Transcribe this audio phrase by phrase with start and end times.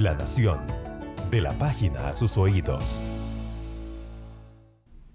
[0.00, 0.60] La Nación.
[1.28, 3.00] De la página a sus oídos.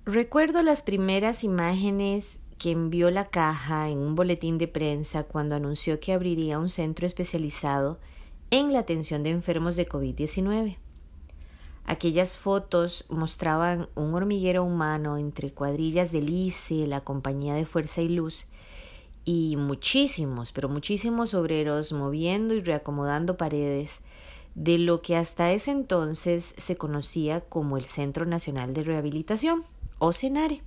[0.04, 6.02] Recuerdo las primeras imágenes que envió la caja en un boletín de prensa cuando anunció
[6.02, 7.98] que abriría un centro especializado
[8.52, 10.76] en la atención de enfermos de COVID-19.
[11.86, 18.10] Aquellas fotos mostraban un hormiguero humano entre cuadrillas de lice, la compañía de Fuerza y
[18.10, 18.48] Luz,
[19.24, 24.02] y muchísimos, pero muchísimos obreros moviendo y reacomodando paredes
[24.56, 29.64] de lo que hasta ese entonces se conocía como el Centro Nacional de Rehabilitación,
[30.00, 30.62] o CENARE.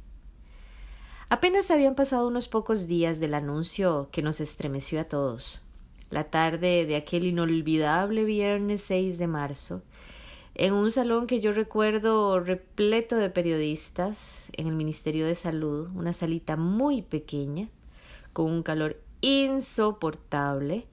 [1.29, 5.61] Apenas habían pasado unos pocos días del anuncio que nos estremeció a todos.
[6.11, 9.83] La tarde de aquel inolvidable viernes 6 de marzo,
[10.55, 16.13] en un salón que yo recuerdo repleto de periodistas en el Ministerio de Salud, una
[16.13, 17.69] salita muy pequeña,
[18.33, 20.87] con un calor insoportable,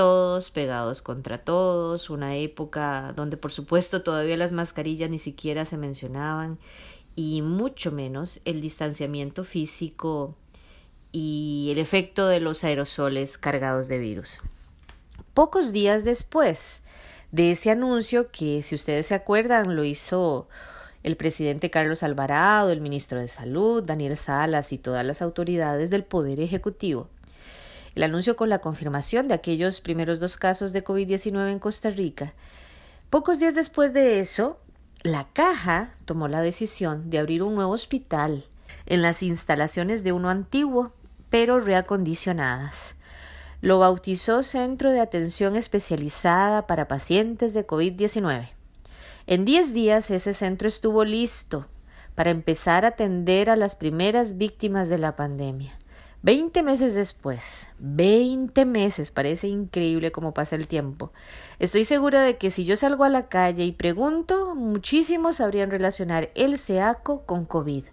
[0.00, 5.76] todos pegados contra todos, una época donde por supuesto todavía las mascarillas ni siquiera se
[5.76, 6.58] mencionaban
[7.16, 10.34] y mucho menos el distanciamiento físico
[11.12, 14.40] y el efecto de los aerosoles cargados de virus.
[15.34, 16.80] Pocos días después,
[17.30, 20.48] de ese anuncio que, si ustedes se acuerdan, lo hizo
[21.02, 26.04] el presidente Carlos Alvarado, el ministro de Salud, Daniel Salas y todas las autoridades del
[26.04, 27.10] Poder Ejecutivo.
[27.94, 32.34] El anuncio con la confirmación de aquellos primeros dos casos de COVID-19 en Costa Rica.
[33.10, 34.60] Pocos días después de eso,
[35.02, 38.44] la caja tomó la decisión de abrir un nuevo hospital
[38.86, 40.92] en las instalaciones de uno antiguo,
[41.30, 42.94] pero reacondicionadas.
[43.60, 48.48] Lo bautizó Centro de Atención Especializada para Pacientes de COVID-19.
[49.26, 51.66] En 10 días ese centro estuvo listo
[52.14, 55.79] para empezar a atender a las primeras víctimas de la pandemia.
[56.22, 61.12] Veinte meses después, veinte meses, parece increíble cómo pasa el tiempo.
[61.58, 66.28] Estoy segura de que si yo salgo a la calle y pregunto, muchísimos sabrían relacionar
[66.34, 67.84] el SEACO con COVID.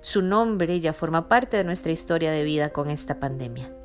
[0.00, 3.81] Su nombre ya forma parte de nuestra historia de vida con esta pandemia.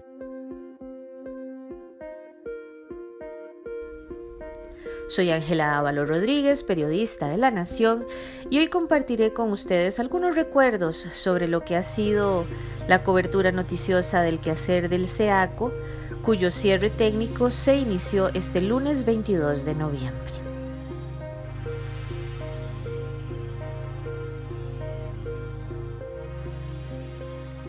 [5.09, 8.05] Soy Ángela Ávalo Rodríguez, periodista de La Nación,
[8.49, 12.45] y hoy compartiré con ustedes algunos recuerdos sobre lo que ha sido
[12.89, 15.71] la cobertura noticiosa del quehacer del SEACO,
[16.21, 20.33] cuyo cierre técnico se inició este lunes 22 de noviembre.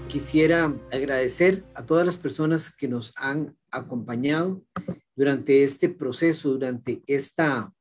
[0.08, 4.60] Quisiera agradecer a todas las personas que nos han acompañado
[5.18, 7.74] durante este proceso, durante esta,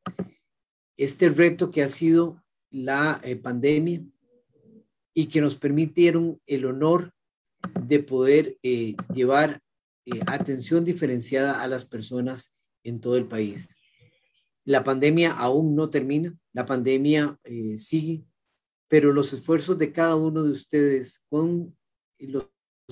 [0.98, 4.04] este reto que ha sido la eh, pandemia
[5.14, 7.14] y que nos permitieron el honor
[7.80, 9.62] de poder eh, llevar
[10.06, 13.70] eh, atención diferenciada a las personas en todo el país.
[14.66, 17.38] La pandemia aún no termina, la pandemia
[17.78, 18.26] sigue,
[18.88, 21.78] pero los esfuerzos de cada uno de ustedes con
[22.18, 22.48] los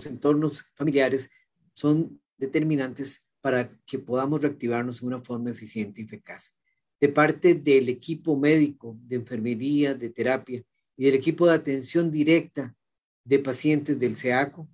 [0.05, 1.31] entornos familiares
[1.73, 6.57] son determinantes para que podamos reactivarnos de una forma eficiente y eficaz.
[6.99, 10.63] De parte del equipo médico, de enfermería, de terapia
[10.97, 12.75] y del equipo de atención directa
[13.23, 14.67] de pacientes del SEACO,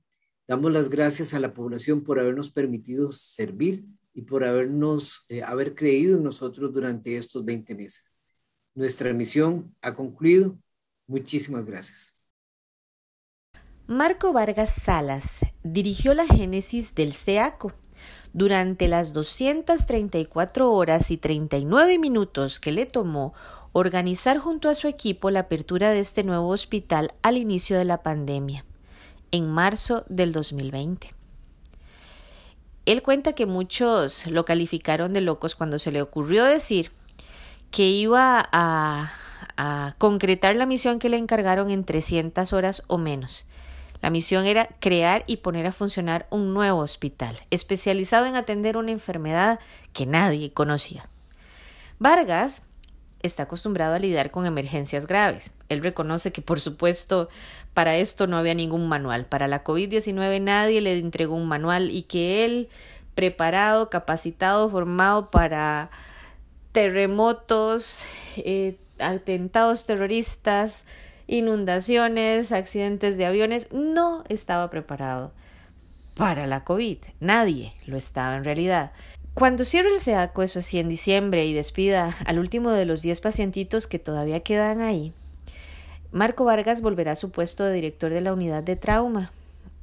[0.47, 3.83] damos las gracias a la población por habernos permitido servir
[4.13, 8.15] y por habernos, eh, haber creído en nosotros durante estos 20 meses.
[8.73, 10.57] Nuestra misión ha concluido.
[11.07, 12.17] Muchísimas gracias.
[13.85, 17.80] Marco Vargas Salas dirigió la génesis del SEACO
[18.33, 23.33] durante las 234 horas y 39 minutos que le tomó
[23.73, 28.03] organizar junto a su equipo la apertura de este nuevo hospital al inicio de la
[28.03, 28.65] pandemia,
[29.31, 31.13] en marzo del 2020.
[32.85, 36.91] Él cuenta que muchos lo calificaron de locos cuando se le ocurrió decir
[37.69, 39.13] que iba a,
[39.55, 43.47] a concretar la misión que le encargaron en 300 horas o menos
[44.01, 48.91] la misión era crear y poner a funcionar un nuevo hospital, especializado en atender una
[48.91, 49.59] enfermedad
[49.93, 51.07] que nadie conocía.
[51.99, 52.63] Vargas
[53.21, 55.51] está acostumbrado a lidiar con emergencias graves.
[55.69, 57.29] Él reconoce que, por supuesto,
[57.73, 59.25] para esto no había ningún manual.
[59.25, 62.69] Para la COVID-19 nadie le entregó un manual y que él,
[63.13, 65.91] preparado, capacitado, formado para
[66.71, 68.03] terremotos,
[68.37, 70.83] eh, atentados terroristas,
[71.31, 75.31] inundaciones, accidentes de aviones, no estaba preparado
[76.13, 76.97] para la COVID.
[77.21, 78.91] Nadie lo estaba en realidad.
[79.33, 83.21] Cuando cierre el SEACO, eso sí, en diciembre, y despida al último de los 10
[83.21, 85.13] pacientitos que todavía quedan ahí,
[86.11, 89.31] Marco Vargas volverá a su puesto de director de la unidad de trauma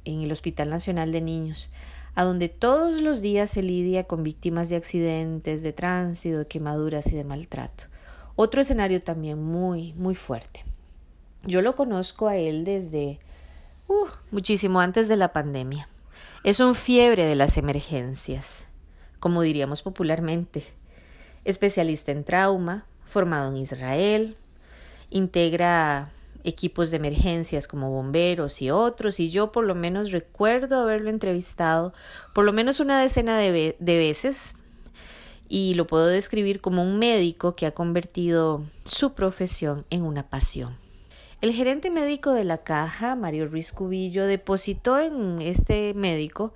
[0.05, 1.71] en el Hospital Nacional de Niños.
[2.15, 7.07] a donde todos los días se lidia con víctimas de accidentes, de tránsito, de quemaduras
[7.07, 7.85] y de maltrato.
[8.35, 10.68] Otro escenario también muy, muy fuerte.
[11.43, 13.19] Yo lo conozco a él desde
[13.87, 15.87] uh, muchísimo antes de la pandemia.
[16.43, 18.67] Es un fiebre de las emergencias,
[19.19, 20.63] como diríamos popularmente.
[21.45, 24.35] Especialista en trauma, formado en Israel,
[25.09, 26.11] integra
[26.43, 31.93] equipos de emergencias como bomberos y otros, y yo por lo menos recuerdo haberlo entrevistado
[32.33, 34.53] por lo menos una decena de, de veces,
[35.47, 40.88] y lo puedo describir como un médico que ha convertido su profesión en una pasión.
[41.41, 46.53] El gerente médico de la caja, Mario Ruiz Cubillo, depositó en este médico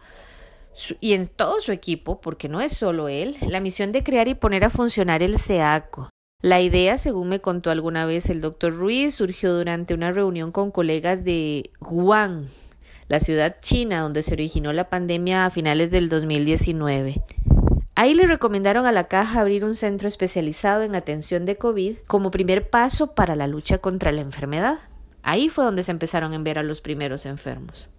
[1.00, 4.34] y en todo su equipo, porque no es solo él, la misión de crear y
[4.34, 6.10] poner a funcionar el SEACO,
[6.44, 10.72] la idea, según me contó alguna vez el doctor Ruiz, surgió durante una reunión con
[10.72, 12.50] colegas de Wuhan,
[13.08, 17.24] la ciudad china donde se originó la pandemia a finales del 2019.
[18.04, 22.32] Ahí le recomendaron a la caja abrir un centro especializado en atención de COVID como
[22.32, 24.80] primer paso para la lucha contra la enfermedad.
[25.22, 27.90] Ahí fue donde se empezaron a ver a los primeros enfermos.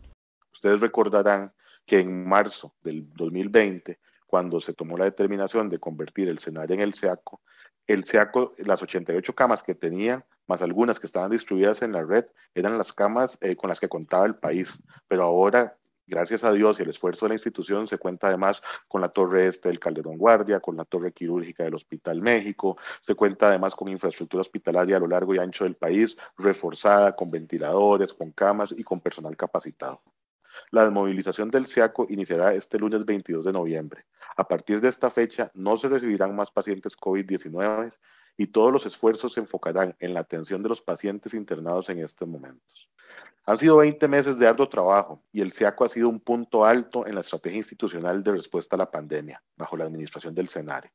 [0.53, 1.55] Ustedes recordarán
[1.87, 6.81] que en marzo del 2020, cuando se tomó la determinación de convertir el CENAR en
[6.83, 7.41] el SEACO,
[7.87, 12.27] el SEACO, las 88 camas que tenía, más algunas que estaban distribuidas en la red,
[12.55, 14.69] eran las camas eh, con las que contaba el país.
[15.09, 19.01] Pero ahora, gracias a Dios y el esfuerzo de la institución, se cuenta además con
[19.01, 23.49] la torre este del Calderón Guardia, con la torre quirúrgica del Hospital México, se cuenta
[23.49, 28.33] además con infraestructura hospitalaria a lo largo y ancho del país, reforzada con ventiladores, con
[28.33, 30.03] camas y con personal capacitado.
[30.71, 34.05] La desmovilización del SIACO iniciará este lunes 22 de noviembre.
[34.37, 37.93] A partir de esta fecha no se recibirán más pacientes COVID-19
[38.37, 42.29] y todos los esfuerzos se enfocarán en la atención de los pacientes internados en estos
[42.29, 42.89] momentos.
[43.47, 47.07] Han sido 20 meses de arduo trabajo y el SIACO ha sido un punto alto
[47.07, 50.93] en la estrategia institucional de respuesta a la pandemia, bajo la administración del SENARE.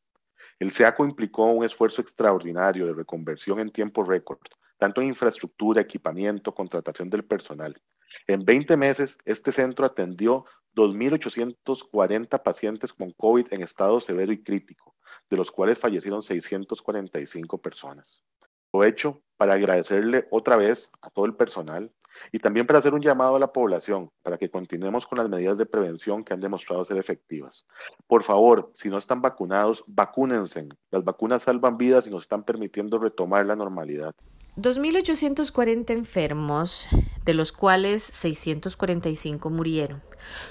[0.58, 4.40] El SEACO implicó un esfuerzo extraordinario de reconversión en tiempo récord,
[4.78, 7.80] tanto en infraestructura, equipamiento, contratación del personal,
[8.28, 10.46] en 20 meses, este centro atendió
[10.76, 14.96] 2.840 pacientes con COVID en estado severo y crítico,
[15.30, 18.24] de los cuales fallecieron 645 personas.
[18.70, 21.92] Aprovecho para agradecerle otra vez a todo el personal
[22.32, 25.58] y también para hacer un llamado a la población para que continuemos con las medidas
[25.58, 27.66] de prevención que han demostrado ser efectivas.
[28.08, 30.68] Por favor, si no están vacunados, vacúnense.
[30.92, 34.14] Las vacunas salvan vidas y nos están permitiendo retomar la normalidad.
[34.58, 36.88] 2.840 enfermos,
[37.24, 40.02] de los cuales 645 murieron,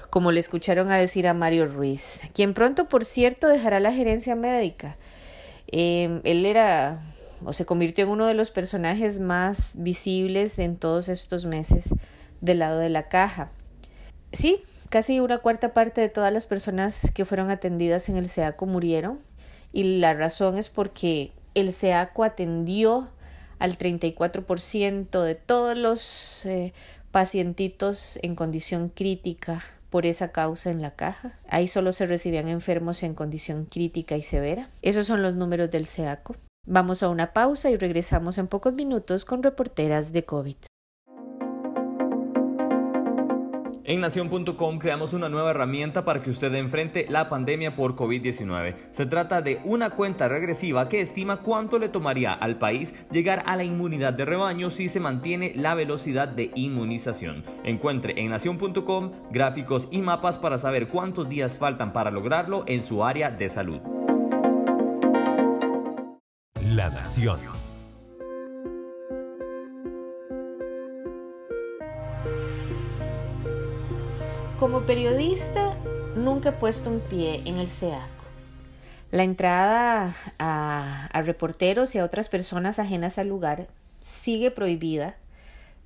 [0.08, 4.34] como le escucharon a decir a Mario Ruiz, quien pronto, por cierto, dejará la gerencia
[4.34, 4.96] médica.
[5.66, 7.00] Em, él era
[7.44, 11.90] o se convirtió en uno de los personajes más visibles en todos estos meses
[12.40, 13.50] del lado de la caja.
[14.32, 14.58] Sí,
[14.90, 19.18] casi una cuarta parte de todas las personas que fueron atendidas en el SEACO murieron
[19.72, 23.08] y la razón es porque el SEACO atendió
[23.58, 26.72] al 34% de todos los eh,
[27.10, 31.38] pacientitos en condición crítica por esa causa en la caja.
[31.48, 34.68] Ahí solo se recibían enfermos en condición crítica y severa.
[34.82, 36.36] Esos son los números del SEACO.
[36.70, 40.56] Vamos a una pausa y regresamos en pocos minutos con reporteras de COVID.
[43.84, 48.76] En nación.com creamos una nueva herramienta para que usted enfrente la pandemia por COVID-19.
[48.90, 53.56] Se trata de una cuenta regresiva que estima cuánto le tomaría al país llegar a
[53.56, 57.44] la inmunidad de rebaño si se mantiene la velocidad de inmunización.
[57.64, 63.02] Encuentre en nación.com gráficos y mapas para saber cuántos días faltan para lograrlo en su
[63.02, 63.80] área de salud.
[66.74, 67.40] La Nación.
[74.58, 75.74] Como periodista,
[76.14, 78.24] nunca he puesto un pie en el SEACO.
[79.10, 83.68] La entrada a, a, reporteros y a otras personas ajenas al lugar
[84.00, 85.16] sigue prohibida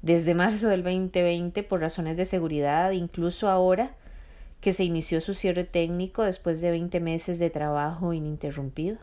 [0.00, 3.94] desde marzo del 2020 por razones de seguridad, incluso ahora
[4.60, 8.98] que se inició su cierre técnico después de 20 meses de trabajo ininterrumpido.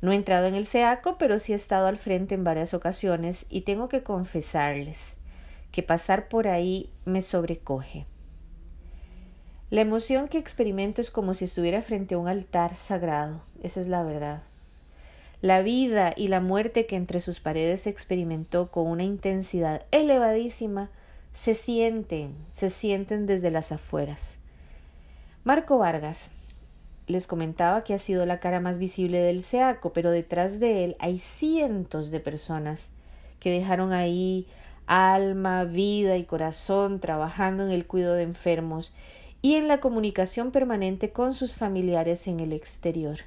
[0.00, 3.46] No he entrado en el SEACO, pero sí he estado al frente en varias ocasiones
[3.48, 5.16] y tengo que confesarles
[5.72, 8.06] que pasar por ahí me sobrecoge.
[9.70, 13.86] La emoción que experimento es como si estuviera frente a un altar sagrado, esa es
[13.86, 14.42] la verdad.
[15.42, 20.90] La vida y la muerte que entre sus paredes experimentó con una intensidad elevadísima
[21.34, 24.38] se sienten, se sienten desde las afueras.
[25.44, 26.30] Marco Vargas
[27.08, 30.96] les comentaba que ha sido la cara más visible del SEACO, pero detrás de él
[30.98, 32.90] hay cientos de personas
[33.40, 34.46] que dejaron ahí
[34.86, 38.94] alma, vida y corazón trabajando en el cuidado de enfermos
[39.42, 43.18] y en la comunicación permanente con sus familiares en el exterior.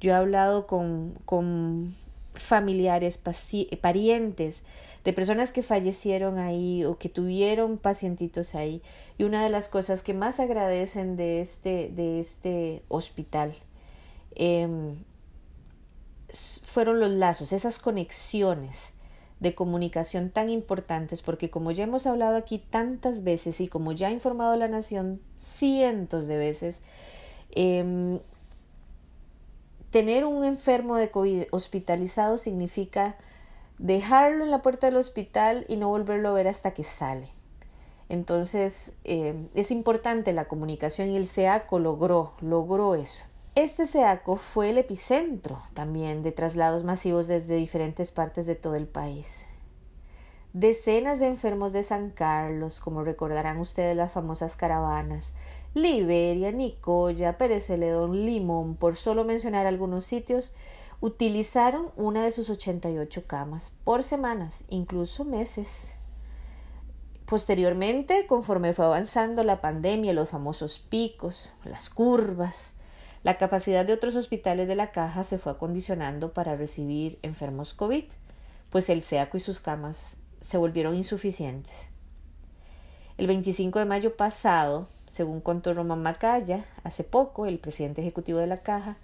[0.00, 1.94] Yo he hablado con, con
[2.32, 3.20] familiares,
[3.80, 4.62] parientes
[5.04, 8.82] de personas que fallecieron ahí o que tuvieron pacientitos ahí.
[9.18, 13.54] Y una de las cosas que más agradecen de este, de este hospital
[14.34, 14.96] em,
[16.64, 18.92] fueron los lazos, esas conexiones
[19.40, 24.08] de comunicación tan importantes, porque como ya hemos hablado aquí tantas veces y como ya
[24.08, 26.80] ha informado la nación cientos de veces,
[27.52, 28.20] em,
[29.90, 33.16] tener un enfermo de COVID hospitalizado significa
[33.80, 37.28] dejarlo en la puerta del hospital y no volverlo a ver hasta que sale.
[38.10, 43.24] Entonces em, es importante la comunicación y el SEACO logró, logró eso.
[43.54, 48.86] Este SEACO fue el epicentro también de traslados masivos desde diferentes partes de todo el
[48.86, 49.44] país.
[50.52, 55.32] Decenas de enfermos de San Carlos, como recordarán ustedes las famosas caravanas,
[55.74, 60.52] Liberia, Nicoya, Pérez Celedón, Limón, por solo mencionar algunos sitios,
[61.00, 65.86] utilizaron una de sus 88 camas por semanas, incluso meses.
[67.26, 72.72] Posteriormente, conforme fue avanzando la pandemia, los famosos picos, las curvas,
[73.22, 78.04] la capacidad de otros hospitales de la caja se fue acondicionando para recibir enfermos COVID,
[78.70, 81.88] pues el SEACO y sus camas se volvieron insuficientes.
[83.18, 88.46] El 25 de mayo pasado, según contó Román Macaya, hace poco, el presidente ejecutivo de
[88.46, 88.96] la caja,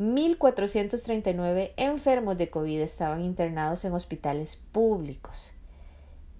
[0.00, 5.52] 1.439 enfermos de COVID estaban internados en hospitales públicos.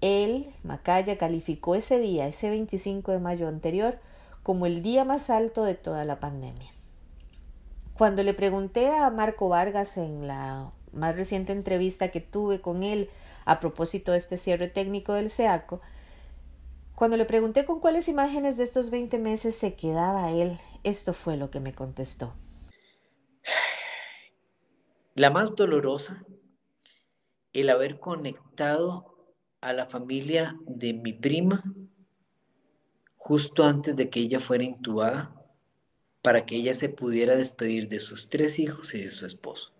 [0.01, 3.99] Él, Macaya, calificó ese día, ese 25 de mayo anterior,
[4.41, 6.71] como el día más alto de toda la pandemia.
[7.93, 13.11] Cuando le pregunté a Marco Vargas en la más reciente entrevista que tuve con él
[13.45, 15.81] a propósito de este cierre técnico del SEACO,
[16.95, 21.37] cuando le pregunté con cuáles imágenes de estos 20 meses se quedaba él, esto fue
[21.37, 22.33] lo que me contestó.
[25.13, 26.25] La más dolorosa,
[27.53, 31.63] el haber conectado a la familia de mi prima
[33.17, 35.35] justo antes de que ella fuera intubada
[36.21, 39.73] para que ella se pudiera despedir de sus tres hijos y de su esposo.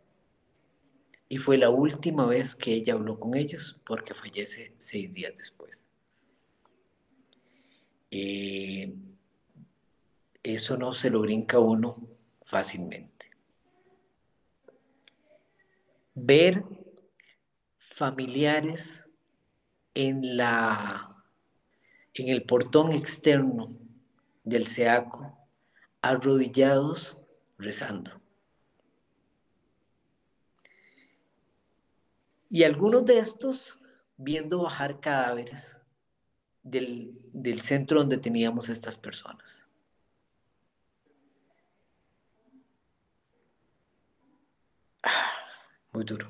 [1.29, 5.87] Y fue la última vez que ella habló con ellos porque fallece seis días después.
[8.11, 8.93] Eh,
[10.43, 12.05] eso no se lo brinca uno
[12.43, 13.10] fácilmente.
[16.23, 16.63] Ver
[17.79, 19.03] familiares
[19.95, 21.23] en la
[22.13, 23.75] en el portón externo
[24.43, 25.35] del SEACO
[26.01, 27.17] arrodillados
[27.57, 28.21] rezando.
[32.49, 33.79] Y algunos de estos
[34.17, 35.77] viendo bajar cadáveres
[36.61, 39.67] del, del centro donde teníamos estas personas.
[45.03, 45.30] Ah,
[45.91, 46.29] muy duro.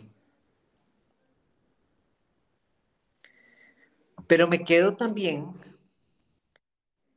[4.27, 5.53] Pero me quedo también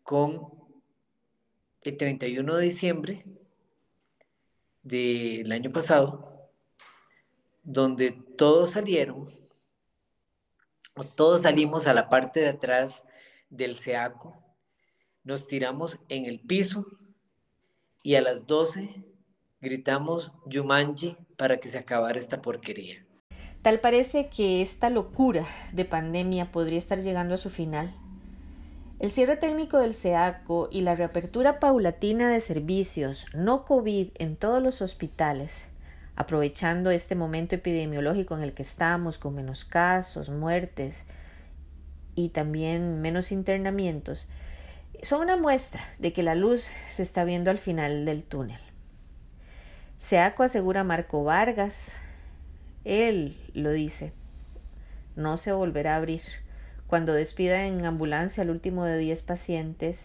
[0.02, 0.52] con
[1.82, 3.24] el 31 de diciembre
[4.82, 6.50] del año pasado,
[7.62, 9.30] donde todos salieron,
[10.96, 13.04] o todos salimos a la parte de atrás
[13.48, 14.44] del SEACO,
[15.24, 16.86] nos tiramos en el piso
[18.02, 19.04] y a las 12
[19.60, 23.04] gritamos Yumanji para que se acabara esta porquería.
[23.62, 27.94] Tal parece que esta locura de pandemia podría estar llegando a su final
[29.00, 34.62] el cierre técnico del SEACO y la reapertura paulatina de servicios no COVID en todos
[34.62, 35.64] los hospitales,
[36.14, 41.04] aprovechando este momento epidemiológico en el que estamos, con menos casos, muertes
[42.14, 44.28] y también menos internamientos,
[45.02, 48.60] son una muestra de que la luz se está viendo al final del túnel.
[50.04, 51.94] SEACO asegura Marco Vargas,
[52.84, 54.12] él lo dice,
[55.16, 56.20] no se volverá a abrir
[56.88, 60.04] cuando despida en ambulancia al último de 10 pacientes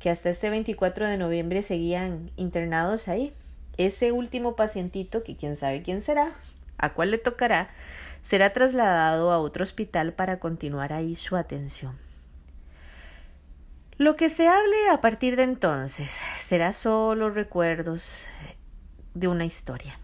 [0.00, 3.32] que hasta este 24 de noviembre seguían internados ahí.
[3.76, 6.32] Ese último pacientito, que quién sabe quién será,
[6.76, 7.68] a cuál le tocará,
[8.22, 11.96] será trasladado a otro hospital para continuar ahí su atención.
[13.96, 18.24] Lo que se hable a partir de entonces será solo recuerdos
[19.14, 19.98] de una historia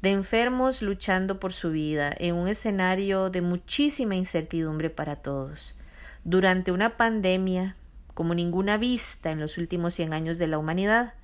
[0.00, 5.76] de enfermos luchando por su vida en un escenario de muchísima incertidumbre para todos,
[6.24, 7.76] durante una pandemia
[8.14, 11.14] como ninguna vista en los últimos 100 años de la humanidad.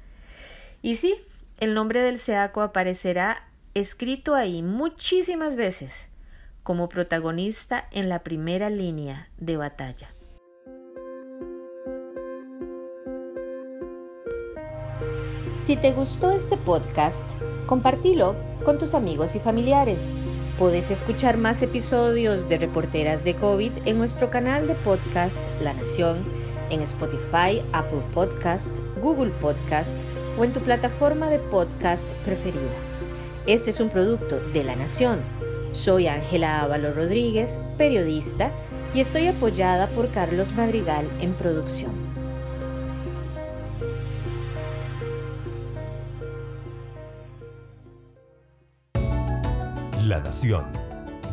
[0.82, 1.16] Y sí,
[1.58, 6.06] el nombre del SEACO aparecerá escrito ahí muchísimas veces
[6.62, 10.13] como protagonista en la primera línea de batalla.
[15.66, 17.24] Si te gustó este podcast,
[17.64, 19.98] compartilo con tus amigos y familiares.
[20.58, 26.18] Puedes escuchar más episodios de Reporteras de COVID en nuestro canal de podcast La Nación,
[26.68, 29.96] en Spotify, Apple Podcast, Google Podcast
[30.38, 32.76] o en tu plataforma de podcast preferida.
[33.46, 35.18] Este es un producto de La Nación.
[35.72, 38.52] Soy Ángela Ávalo Rodríguez, periodista,
[38.92, 42.03] y estoy apoyada por Carlos Madrigal en producción.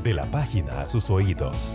[0.03, 1.73] De la página a sus oídos.